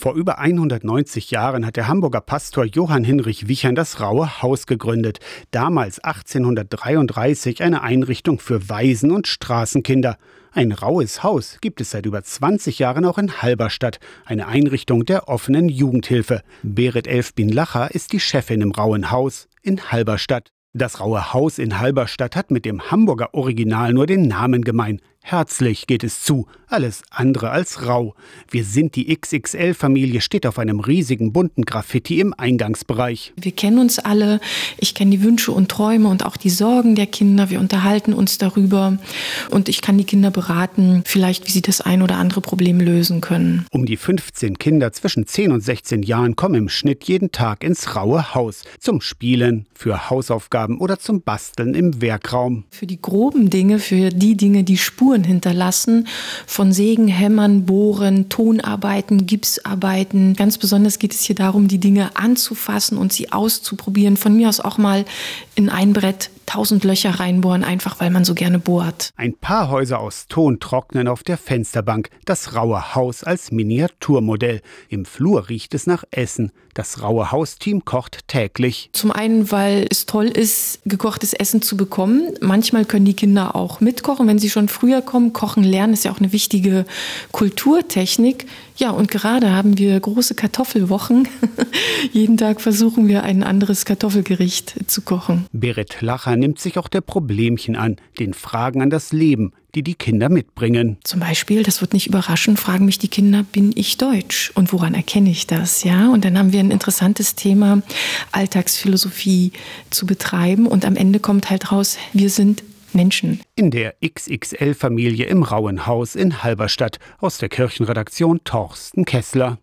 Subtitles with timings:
[0.00, 5.18] Vor über 190 Jahren hat der Hamburger Pastor Johann Hinrich Wichern das Raue Haus gegründet.
[5.50, 10.16] Damals 1833 eine Einrichtung für Waisen und Straßenkinder.
[10.52, 15.28] Ein raues Haus gibt es seit über 20 Jahren auch in Halberstadt, eine Einrichtung der
[15.28, 16.40] offenen Jugendhilfe.
[16.62, 20.50] Berit Elfbin-Lacher ist die Chefin im Rauen Haus in Halberstadt.
[20.72, 25.02] Das Raue Haus in Halberstadt hat mit dem Hamburger Original nur den Namen gemein.
[25.22, 28.14] Herzlich geht es zu, alles andere als rau.
[28.50, 33.32] Wir sind die XXL-Familie steht auf einem riesigen bunten Graffiti im Eingangsbereich.
[33.36, 34.40] Wir kennen uns alle,
[34.78, 37.50] ich kenne die Wünsche und Träume und auch die Sorgen der Kinder.
[37.50, 38.98] Wir unterhalten uns darüber
[39.50, 43.20] und ich kann die Kinder beraten, vielleicht wie sie das ein oder andere Problem lösen
[43.20, 43.66] können.
[43.70, 47.94] Um die 15 Kinder zwischen 10 und 16 Jahren kommen im Schnitt jeden Tag ins
[47.94, 52.64] Raue Haus zum Spielen, für Hausaufgaben oder zum Basteln im Werkraum.
[52.70, 56.08] Für die groben Dinge, für die Dinge, die Spuren Spuren hinterlassen
[56.46, 60.34] von Sägen, Hämmern, Bohren, Tonarbeiten, Gipsarbeiten.
[60.34, 64.16] Ganz besonders geht es hier darum, die Dinge anzufassen und sie auszuprobieren.
[64.16, 65.04] Von mir aus auch mal
[65.54, 69.12] in ein Brett tausend Löcher reinbohren, einfach weil man so gerne bohrt.
[69.16, 74.60] Ein paar Häuser aus Ton trocknen auf der Fensterbank, das raue Haus als Miniaturmodell.
[74.88, 76.50] Im Flur riecht es nach Essen.
[76.74, 78.90] Das raue Hausteam kocht täglich.
[78.92, 82.32] Zum einen, weil es toll ist, gekochtes Essen zu bekommen.
[82.40, 85.32] Manchmal können die Kinder auch mitkochen, wenn sie schon früher kommen.
[85.32, 86.84] Kochen lernen ist ja auch eine wichtige
[87.32, 88.46] Kulturtechnik.
[88.80, 91.28] Ja, und gerade haben wir große Kartoffelwochen.
[92.12, 95.44] Jeden Tag versuchen wir ein anderes Kartoffelgericht zu kochen.
[95.52, 99.96] Berit Lacher nimmt sich auch der Problemchen an, den Fragen an das Leben, die die
[99.96, 100.96] Kinder mitbringen.
[101.04, 104.50] Zum Beispiel, das wird nicht überraschen, fragen mich die Kinder, bin ich deutsch?
[104.54, 105.84] Und woran erkenne ich das?
[105.84, 107.82] Ja, und dann haben wir ein interessantes Thema,
[108.32, 109.52] Alltagsphilosophie
[109.90, 110.66] zu betreiben.
[110.66, 112.62] Und am Ende kommt halt raus, wir sind
[112.94, 113.40] Menschen.
[113.60, 119.58] In der XXL-Familie im Rauenhaus in Halberstadt aus der Kirchenredaktion Torsten Kessler.